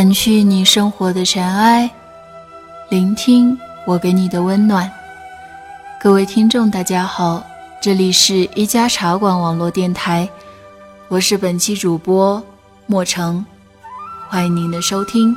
[0.00, 1.90] 掸去你生活的尘埃，
[2.88, 4.90] 聆听我给你的温暖。
[6.00, 7.44] 各位听众，大家好，
[7.82, 10.26] 这里是一家茶馆网络电台，
[11.08, 12.42] 我是本期主播
[12.86, 13.44] 莫成，
[14.30, 15.36] 欢迎您的收听。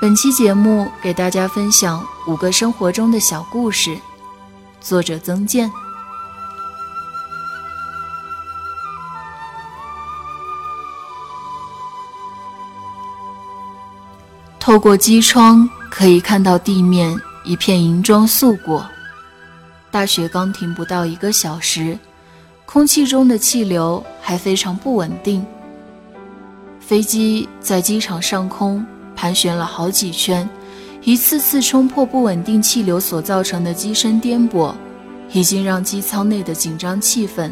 [0.00, 3.98] 本期节目给大家分享五个生活中的小故事，
[4.80, 5.68] 作者曾健。
[14.68, 18.86] 透过机窗可以看到地面一片银装素裹。
[19.90, 21.98] 大雪刚停不到一个小时，
[22.66, 25.42] 空气中的气流还非常不稳定。
[26.80, 28.84] 飞机在机场上空
[29.16, 30.46] 盘旋了好几圈，
[31.02, 34.74] 一次次冲破不稳定气流所造成的机身颠簸，
[35.32, 37.50] 已经让机舱内的紧张气氛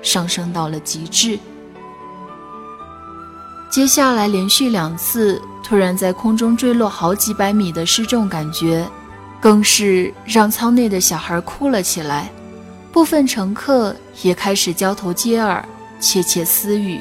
[0.00, 1.36] 上升到了极致。
[3.68, 8.86] 接下来连续两次突然在空中坠落好几百米的失重感觉，
[9.40, 12.30] 更是让舱内的小孩哭了起来，
[12.92, 15.64] 部分乘客也开始交头接耳、
[15.98, 17.00] 窃窃私语。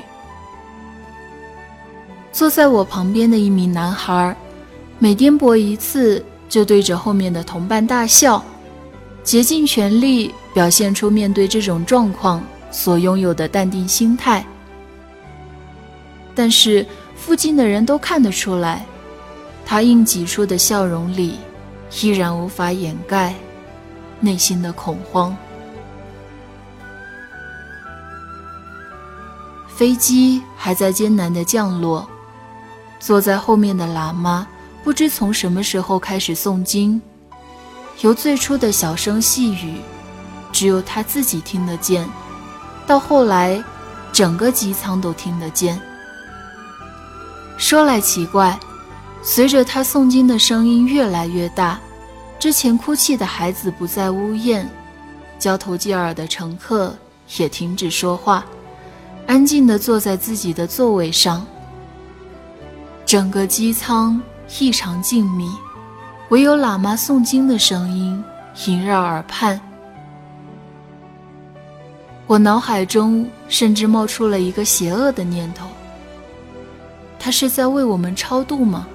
[2.32, 4.36] 坐在我旁边的一名男孩，
[5.00, 8.42] 每颠簸一次就对着后面的同伴大笑，
[9.24, 14.46] 竭尽全力表现出面对这种状况所拥有的淡定心态。
[16.34, 16.86] 但是
[17.24, 18.84] 附近的人都看得出来，
[19.64, 21.38] 他硬挤出的笑容里，
[22.02, 23.36] 依然无法掩盖
[24.20, 25.38] 内心的恐慌。
[29.68, 32.10] 飞机还在艰难的降落，
[33.00, 34.48] 坐在后面的喇嘛
[34.84, 37.00] 不知从什么时候开始诵经，
[38.02, 39.80] 由最初的小声细语，
[40.52, 42.04] 只有他自己听得见，
[42.88, 43.64] 到后来，
[44.12, 45.80] 整个机舱都听得见。
[47.62, 48.60] 说来奇怪，
[49.22, 51.80] 随着他诵经的声音越来越大，
[52.40, 54.68] 之前哭泣的孩子不再呜咽，
[55.38, 56.94] 交头接耳的乘客
[57.38, 58.44] 也停止说话，
[59.28, 61.46] 安静地坐在自己的座位上。
[63.06, 64.20] 整个机舱
[64.60, 65.48] 异常静谧，
[66.30, 68.22] 唯有喇嘛诵经的声音
[68.66, 69.62] 萦绕耳畔。
[72.26, 75.68] 我脑海中甚至冒出了一个邪恶的念头。
[77.24, 78.88] 他是在为我们超度吗？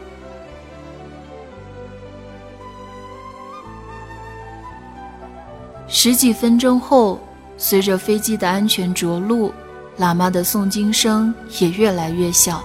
[5.87, 7.21] 十几分钟后，
[7.57, 9.55] 随着飞机的安全着陆，
[10.01, 12.65] 喇嘛的诵经声也越来越小，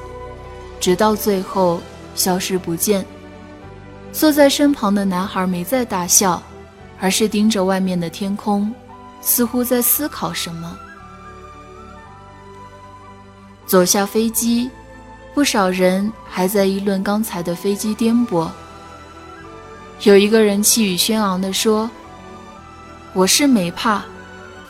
[0.79, 1.79] 直到最后
[2.15, 3.05] 消失不见。
[4.11, 6.41] 坐在身旁的男孩没再大笑，
[6.99, 8.73] 而是盯着外面的天空，
[9.21, 10.75] 似乎在思考什么。
[13.67, 14.67] 走下飞机。
[15.33, 18.49] 不少人还在议论刚才的飞机颠簸。
[20.01, 21.89] 有一个人气宇轩昂地说
[23.13, 24.03] ：“我是没怕，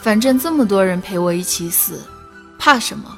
[0.01, 2.03] 反正这么多人陪我一起死，
[2.59, 3.17] 怕什么？”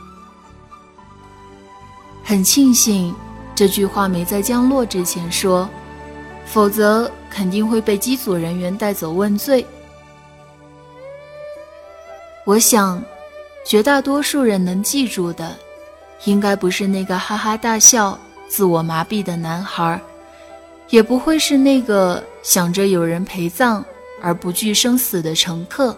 [2.24, 3.14] 很庆幸
[3.54, 5.70] 这句话没在降落之前说，
[6.46, 9.66] 否则肯定会被机组人员带走问罪。
[12.46, 13.04] 我想，
[13.66, 15.58] 绝大多数人能记住的。
[16.26, 18.18] 应该不是那个哈哈大笑、
[18.48, 20.00] 自我麻痹的男孩，
[20.90, 23.84] 也不会是那个想着有人陪葬
[24.22, 25.98] 而不惧生死的乘客，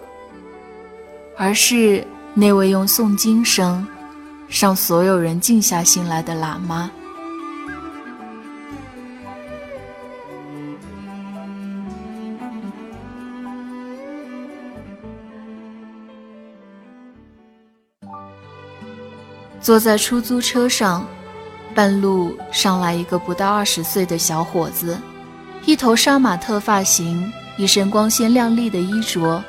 [1.38, 3.86] 而是那位用诵经声
[4.48, 6.92] 让所有人静下心来的喇嘛。
[19.66, 21.04] 坐在出租车上，
[21.74, 24.96] 半路上来一个不到二十岁的小伙子，
[25.66, 29.44] 一头杀马特发型，一身光鲜亮丽的衣着，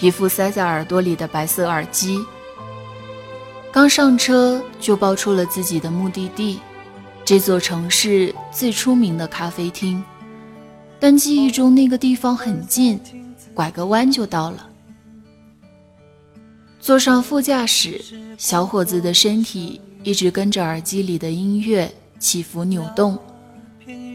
[0.00, 2.20] 一副塞在耳朵里的白色耳机。
[3.70, 6.58] 刚上车就报出了自己的目的地，
[7.24, 10.02] 这座城市最出名的咖啡厅。
[10.98, 13.00] 但记忆中那个地方很近，
[13.54, 14.66] 拐个弯就到了。
[16.80, 18.00] 坐上副驾驶，
[18.38, 23.18] 小伙子的身体一直跟着耳机里的音乐起伏扭动，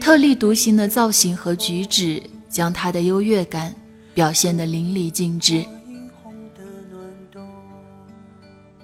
[0.00, 2.20] 特立独行的造型和举止
[2.50, 3.72] 将他的优越感
[4.12, 5.64] 表现得淋漓尽致。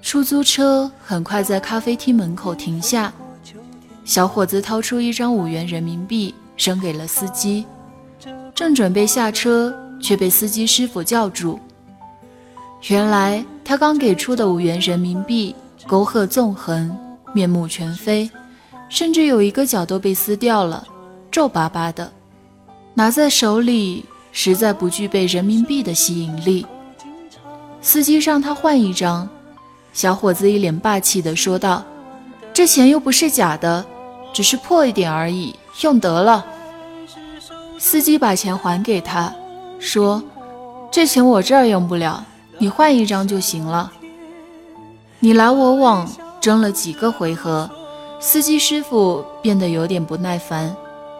[0.01, 3.13] 出租车很快在咖啡厅门口停下，
[4.05, 7.67] 小伙子掏出一张五元人民币扔给了司机，
[8.55, 11.59] 正准备下车，却被司机师傅叫住。
[12.89, 15.55] 原来他刚给出的五元人民币
[15.87, 16.97] 沟壑纵横，
[17.33, 18.31] 面目全非，
[18.89, 20.87] 甚至有一个角都被撕掉了，
[21.31, 22.13] 皱巴巴的，
[22.95, 26.67] 拿在手里实在不具备人民币的吸引力。
[27.81, 29.29] 司机让他换一张，
[29.93, 31.83] 小伙子一脸霸气地说道
[32.55, 33.85] ：“这钱又不是假的，
[34.33, 36.45] 只是破一点而已，用得了。”
[37.79, 39.35] 司机把钱还给他，
[39.81, 40.23] 说
[40.93, 42.25] ：“这钱我这儿用不了，
[42.59, 43.93] 你换一张就行了。”
[45.21, 46.11] 你来我往，
[46.41, 47.71] 争了几个回合。
[48.19, 50.75] 司机师傅变得有点不耐烦，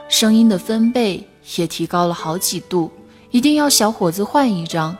[0.09, 1.27] 声音的分贝
[1.57, 2.91] 也提高了好几度，
[3.31, 4.97] 一定要小伙子换一张。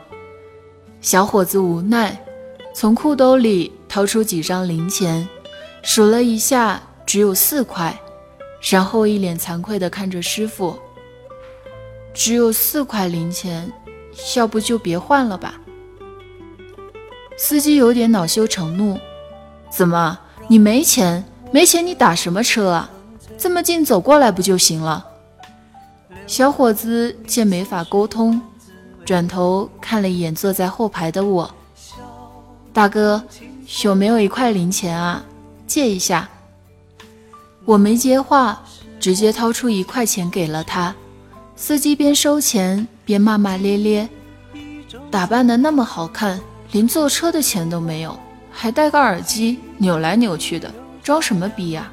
[1.01, 2.17] 小伙子无奈，
[2.73, 5.27] 从裤兜里掏出几张零钱，
[5.81, 7.97] 数了一下，只有四块，
[8.61, 10.77] 然后一脸惭愧地看着师傅
[12.13, 13.71] ：“只有四块零钱，
[14.35, 15.55] 要不就别换了吧。”
[17.45, 18.97] 司机有点恼羞成怒
[19.69, 20.17] ：“怎么，
[20.47, 22.89] 你没钱？”没钱你打什么车啊？
[23.37, 25.05] 这么近走过来不就行了？
[26.25, 28.41] 小伙子见没法沟通，
[29.03, 31.53] 转头看了一眼坐在后排的我。
[32.71, 33.21] 大哥，
[33.83, 35.21] 有没有一块零钱啊？
[35.67, 36.29] 借一下。
[37.65, 38.63] 我没接话，
[39.01, 40.95] 直接掏出一块钱给了他。
[41.57, 44.07] 司机边收钱边骂骂咧咧，
[45.11, 46.39] 打扮的那么好看，
[46.73, 48.19] 连坐车的钱都没有，
[48.51, 50.73] 还戴个耳机，扭来扭去的。
[51.03, 51.91] 装什么逼呀！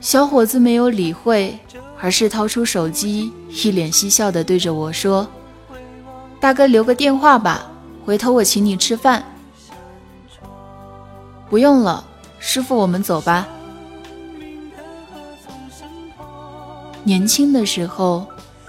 [0.00, 1.58] 小伙子没有理会，
[1.98, 5.26] 而是掏出手机，一脸嬉笑地对着我说
[6.38, 7.66] ：“大哥，留个电话吧，
[8.04, 9.24] 回头我请你吃饭。”
[11.50, 12.04] 不用了，
[12.38, 13.48] 师傅，我们走吧。
[17.02, 18.24] 年轻的时候，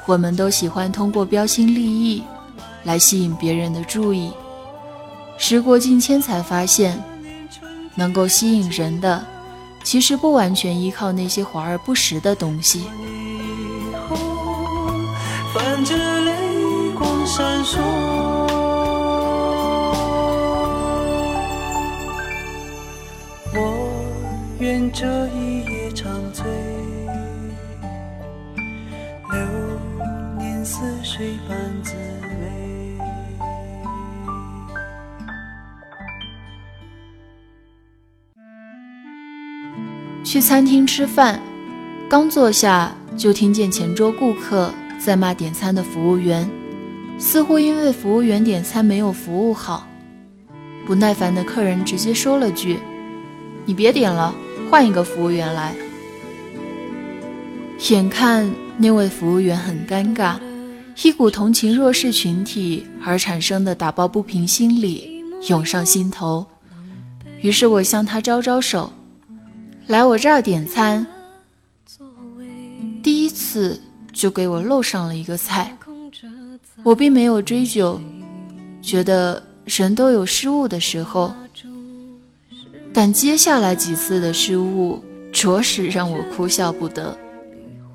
[0.07, 2.23] 我们都喜欢通过标新立异
[2.83, 4.31] 来吸引别人的注意。
[5.45, 6.97] 时过境迁，才发现。
[7.95, 9.23] 能够吸引人的，
[9.83, 12.85] 其实不完全依靠那些华而不实的东西。
[23.53, 23.93] 我
[24.59, 25.62] 愿这一
[40.23, 41.41] 去餐厅吃饭，
[42.09, 46.49] 刚坐下就听见前桌顾客在骂点餐的服务员，
[47.19, 49.85] 似乎因为服务员点餐没有服务好。
[50.85, 52.79] 不耐烦的客人直接说了句
[53.65, 54.33] ：“你别点了，
[54.69, 55.75] 换一个服务员来。”
[57.89, 60.35] 眼看那位服务员很尴尬，
[61.03, 66.45] 一股同情弱势群体而产生的打抱不平心理涌上心头，
[67.41, 68.91] 于是我向他招招手。
[69.87, 71.05] 来我这儿点餐，
[73.03, 73.79] 第一次
[74.13, 75.77] 就给我漏上了一个菜，
[76.83, 77.99] 我并没有追究，
[78.81, 81.33] 觉得人都有失误的时候，
[82.93, 85.03] 但接下来几次的失误
[85.33, 87.17] 着实让我哭笑不得。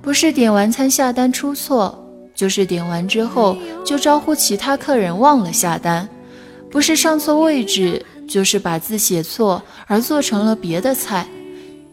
[0.02, 6.07] 不是点完餐下单出错，就是点完之后就招呼其他客人忘了下单，
[6.71, 11.26] 不是上错位置，就是把字写错而做成了别的菜。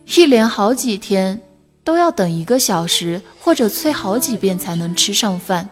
[0.05, 1.41] 一连好几天
[1.83, 5.69] 都要等一个小时，或者催好几遍才能吃上饭。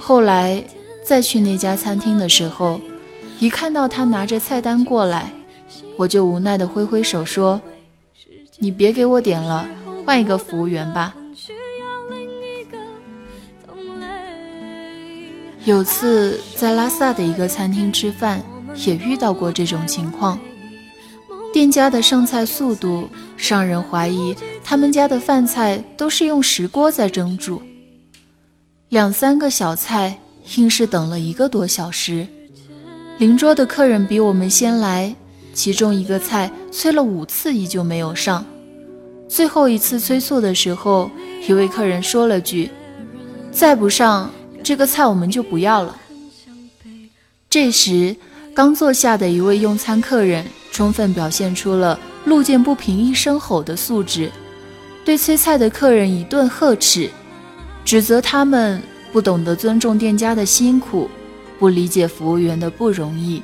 [0.00, 0.62] 后来
[1.04, 2.80] 再去那家餐厅的时候，
[3.38, 5.32] 一看到他拿着菜单过来，
[5.96, 7.60] 我就无奈地挥挥手说
[8.58, 9.66] ：“你别给我点了，
[10.04, 11.14] 换一个服务员吧。”
[15.64, 18.42] 有次在拉萨的一个餐厅吃饭，
[18.84, 20.36] 也遇到过这种情况。
[21.52, 27.60] 店家的上菜速度让人怀疑，他们家的饭菜都是用石锅在蒸煮。
[28.88, 30.18] 两三个小菜，
[30.56, 32.26] 硬是等了一个多小时。
[33.18, 35.14] 邻桌的客人比我们先来，
[35.52, 38.44] 其中一个菜催了五次依旧没有上。
[39.28, 41.10] 最后一次催促的时候，
[41.46, 42.70] 一位客人说了句
[43.52, 44.30] ：“再不上
[44.62, 45.96] 这个菜，我们就不要了。”
[47.50, 48.16] 这时，
[48.54, 50.46] 刚坐下的一位用餐客人。
[50.72, 54.32] 充分表现出了“路见不平一声吼”的素质，
[55.04, 57.10] 对催菜的客人一顿呵斥，
[57.84, 61.10] 指责他们不懂得尊重店家的辛苦，
[61.58, 63.42] 不理解服务员的不容易。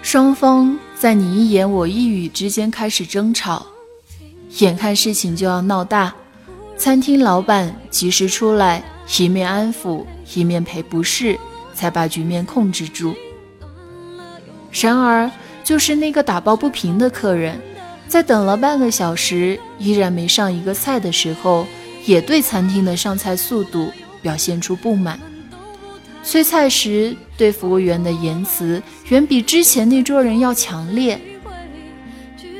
[0.00, 3.66] 双方在你一言我一语之间开始争吵，
[4.58, 6.14] 眼看事情就要闹大，
[6.78, 8.82] 餐厅老板及时出来，
[9.18, 11.38] 一面安抚，一面赔不是，
[11.74, 13.14] 才把局面控制住。
[14.74, 15.30] 然而，
[15.62, 17.58] 就是那个打抱不平的客人，
[18.08, 21.66] 在等了半个小时依然没上一个菜的时候，
[22.04, 23.90] 也对餐厅的上菜速度
[24.20, 25.18] 表现出不满。
[26.22, 31.20] 催菜时对服务员的言辞远比之前那桌人要强烈。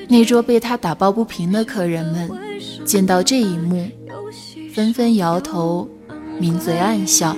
[0.07, 2.31] 那桌被他打抱不平的客人们
[2.85, 3.89] 见到这一幕，
[4.73, 5.89] 纷纷摇头，
[6.39, 7.37] 抿嘴暗笑。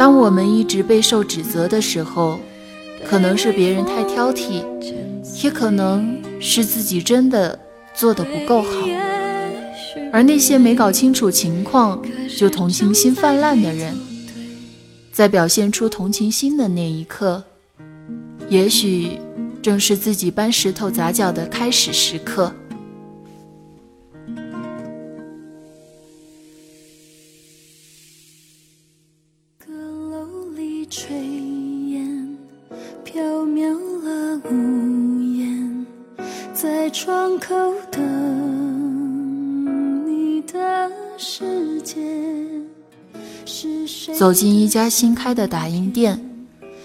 [0.00, 2.40] 当我们一直备受指责的时候，
[3.04, 4.64] 可能是别人太挑剔，
[5.44, 7.60] 也可能是自己真的
[7.92, 8.88] 做得不够好。
[10.10, 12.02] 而那些没搞清楚情况
[12.34, 13.94] 就同情心泛滥的人，
[15.12, 17.44] 在表现出同情心的那一刻，
[18.48, 19.18] 也许
[19.60, 22.50] 正是自己搬石头砸脚的开始时刻。
[44.20, 46.22] 走进一家新开的打印店，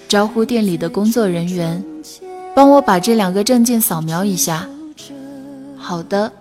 [0.08, 1.84] 招呼店里的工作人员，
[2.56, 4.66] 帮我把这两个证件扫描一下。
[5.76, 6.32] 好的，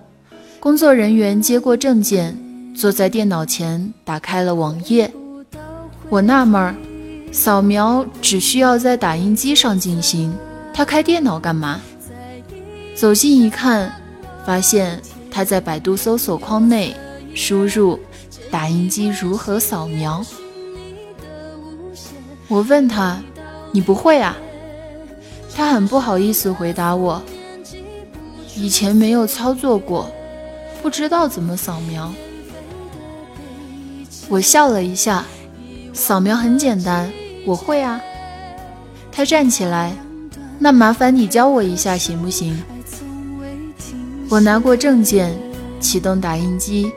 [0.60, 2.38] 工作人员接过证件，
[2.76, 5.12] 坐在电脑前打开了网页。
[6.08, 6.76] 我纳闷儿，
[7.32, 10.32] 扫描只需要在打印机上进行，
[10.72, 11.80] 他开电脑干嘛？
[12.94, 13.92] 走近一看，
[14.46, 16.94] 发现他在百度搜索框内
[17.34, 17.98] 输入
[18.48, 20.24] “打印机如何扫描”。
[22.48, 23.22] 我问他
[23.72, 24.36] ：“你不会啊？”
[25.56, 27.22] 他很不好意思回答我
[28.56, 30.10] ：“以前没有操作过，
[30.82, 32.12] 不知道怎么扫描。”
[34.28, 35.24] 我笑了一下
[35.92, 37.12] ：“扫描很简单，
[37.46, 38.00] 我会啊。”
[39.12, 39.94] 他站起来
[40.58, 42.60] ：“那麻烦你教我一下行不行？”
[44.28, 45.32] 我拿过证件，
[45.78, 46.90] 启动打印机，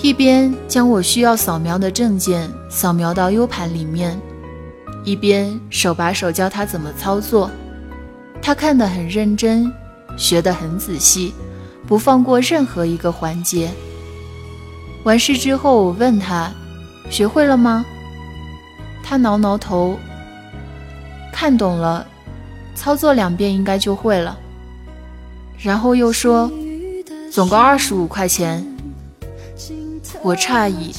[0.00, 4.18] 一边将我需要扫描的证件扫描到 U 盘里面。
[5.04, 7.50] 一边手把手教他怎么操作，
[8.40, 9.72] 他看得很认真，
[10.16, 11.34] 学得很仔细，
[11.86, 13.70] 不放过任何一个环节。
[15.04, 16.52] 完事之后，我问他
[17.10, 17.84] ：“学会了吗？”
[19.02, 19.98] 他挠挠头，
[21.32, 22.06] 看懂了，
[22.76, 24.38] 操作两遍应该就会了。
[25.58, 26.50] 然后又说
[27.30, 28.64] ：“总共二十五块钱。”
[30.22, 30.94] 我诧异，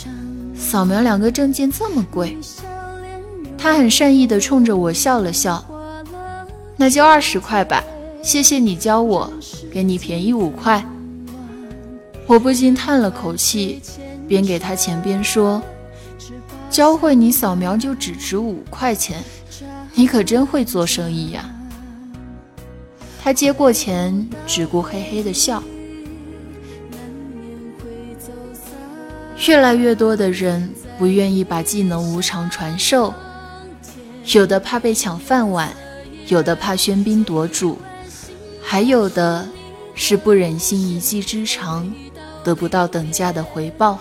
[0.53, 2.37] 扫描两个证件这么贵。
[3.63, 5.63] 他很善意地冲着我笑了笑，
[6.75, 7.81] 那就二十块吧，
[8.21, 9.31] 谢谢你教我，
[9.71, 10.85] 给你便宜五块。
[12.27, 13.81] 我不禁叹了口气，
[14.27, 15.63] 边给他钱边说
[16.69, 19.23] ：“教会你扫描就只值五块钱，
[19.93, 21.49] 你可真会做生意呀。”
[23.23, 25.63] 他接过钱，只顾嘿嘿的笑。
[29.47, 33.13] 越来越多的人不愿意把技能无偿传授。
[34.25, 35.71] 有的怕被抢饭碗，
[36.27, 37.77] 有的怕喧宾夺主，
[38.61, 39.47] 还有的
[39.93, 41.93] 是不忍心一技之长
[42.43, 43.99] 得不到等价的回报。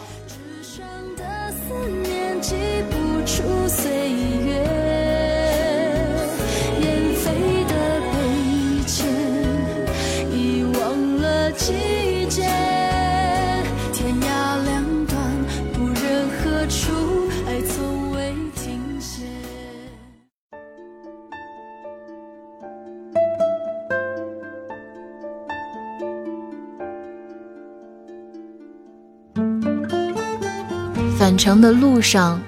[31.42, 32.40] 程的路上，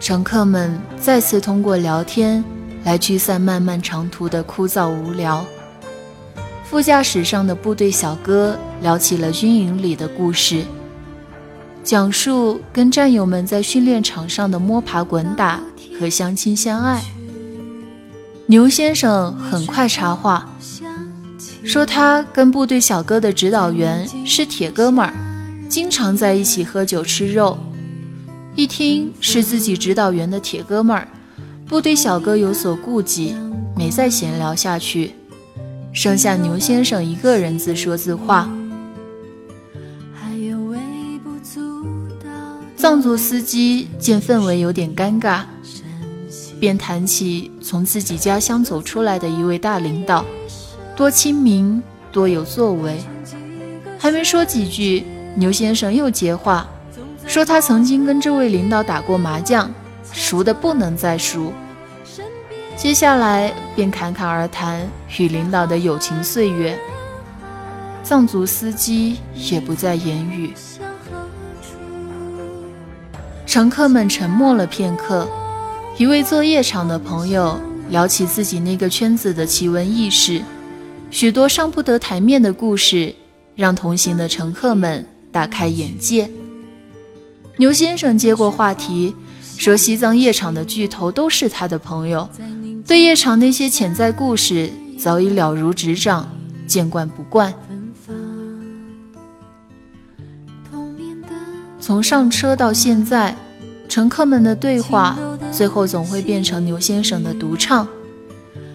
[0.00, 2.42] 乘客们再次通过聊天
[2.82, 5.44] 来驱散漫漫长途的枯燥无聊。
[6.64, 10.64] 副驾驶上的部队小哥聊起了军营里的故事，
[11.84, 15.60] 讲述跟战友们在训练场上的摸爬滚打
[16.00, 17.04] 和相亲相爱。
[18.46, 20.50] 牛先生很快插话，
[21.62, 25.12] 说他跟部队小哥的指导员是铁哥们儿，
[25.68, 27.58] 经常在一起喝酒吃肉。
[28.58, 31.06] 一听是自己指导员的铁哥们儿，
[31.68, 33.36] 部队小哥有所顾忌，
[33.76, 35.14] 没再闲聊下去，
[35.92, 38.50] 剩下牛先生一个人自说自话。
[42.76, 45.42] 藏族司机见氛围有点尴尬，
[46.58, 50.24] 便谈起从自己家乡走出来的一位大领导，
[50.96, 52.98] 多亲民，多有作为。
[54.00, 55.04] 还没说几句，
[55.36, 56.68] 牛先生又接话。
[57.38, 59.72] 说他曾经跟这位领导打过麻将，
[60.10, 61.52] 熟的不能再熟。
[62.74, 64.84] 接下来便侃侃而谈
[65.18, 66.76] 与领导的友情岁月。
[68.02, 70.52] 藏族司机也不再言语，
[73.46, 75.28] 乘客们沉默了片刻。
[75.96, 77.56] 一位做夜场的朋友
[77.88, 80.42] 聊起自己那个圈子的奇闻异事，
[81.12, 83.14] 许多上不得台面的故事，
[83.54, 86.28] 让同行的乘客们大开眼界。
[87.58, 89.14] 牛先生接过话题，
[89.56, 92.28] 说西藏夜场的巨头都是他的朋友，
[92.86, 96.28] 对夜场那些潜在故事早已了如指掌，
[96.66, 97.52] 见惯不惯。
[101.80, 103.36] 从上车到现在，
[103.88, 105.18] 乘客们的对话。
[105.50, 107.88] 最后总会变成牛先生的独唱，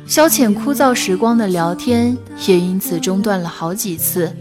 [0.08, 4.36] 消遣枯燥时光的聊天也因此中断了好几次。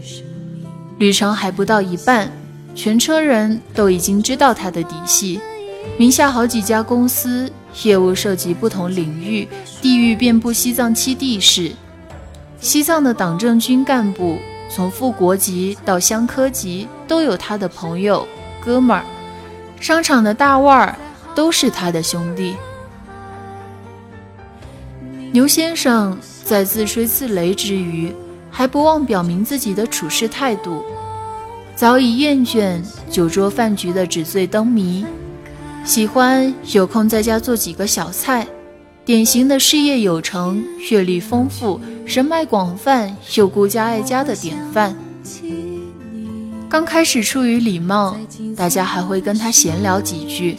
[0.97, 2.31] 旅程还不到一半，
[2.75, 5.39] 全车人都已经知道他的底细，
[5.97, 7.51] 名下好几家公司，
[7.83, 9.47] 业务涉及不同领域，
[9.81, 11.71] 地域遍布西藏七地市。
[12.59, 14.37] 西藏的党政军干部，
[14.69, 18.27] 从副国级到乡科级，都有他的朋友、
[18.63, 19.03] 哥们儿。
[19.79, 20.95] 商场的大腕儿。
[21.35, 22.55] 都是他的兄弟。
[25.31, 26.15] 牛先生
[26.45, 28.13] 在自吹自擂之余，
[28.51, 30.85] 还不忘表明自己的处事态度。
[31.75, 35.05] 早已厌倦酒桌饭局的纸醉灯迷，
[35.83, 38.47] 喜欢有空在家做几个小菜，
[39.03, 44.95] 典型的事业有成、阅历丰富、人脉广泛又顾家爱家的典范。
[46.69, 48.15] 刚开始出于礼貌，
[48.55, 50.55] 大家还会跟他闲聊几句。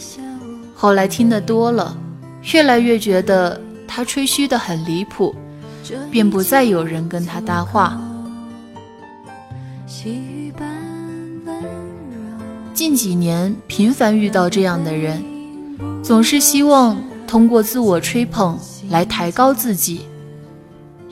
[0.75, 1.97] 后来听得多了，
[2.53, 5.33] 越来越觉得他吹嘘的很离谱，
[6.11, 7.99] 便不再有人跟他搭话。
[12.75, 15.23] 近几年频繁遇到这样的人，
[16.03, 18.59] 总是希望通过自我吹捧
[18.89, 20.05] 来抬高自己，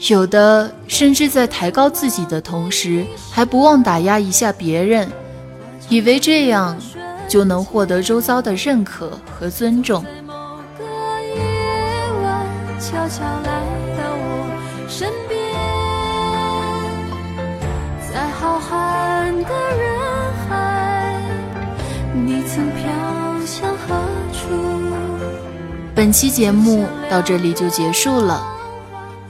[0.10, 5.10] 有的甚至在抬高自己的同时，还不忘打压一下别人，
[5.88, 6.78] 以为这样。
[7.26, 10.04] 就能获得周遭的认可和尊重。
[18.12, 19.93] 在浩瀚的人
[22.26, 22.86] 你曾飘
[23.46, 23.94] 向何
[24.32, 24.48] 处
[25.94, 28.42] 本期节目到这里就结束了。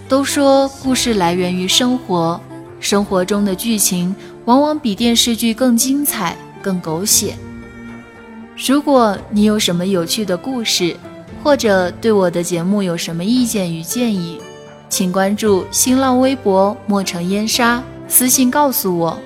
[0.08, 2.40] 都说故事来源于生活，
[2.80, 7.36] 生活中的剧情往往比电视剧更精彩、更狗血。
[8.56, 10.96] 如果你有什么有趣的故事，
[11.44, 14.40] 或者对我的节目有什么意见与建议，
[14.88, 19.18] 请关注新浪微博“莫城烟沙”，私信告诉我。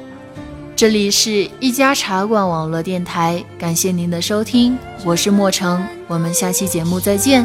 [0.77, 7.43] 这里是一家茶馆网络电台，感谢您的收听，我是莫成，我们下期节目再见。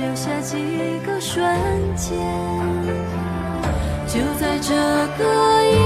[0.00, 0.56] 留下几
[1.04, 1.44] 个瞬
[1.94, 2.16] 间，
[4.06, 4.74] 就在这
[5.18, 5.76] 个夜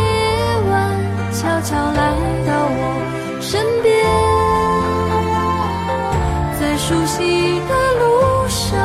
[0.71, 0.95] 晚，
[1.33, 2.15] 悄悄来
[2.47, 3.03] 到我。
[3.41, 3.93] 身边，
[6.61, 8.79] 在熟悉的路上，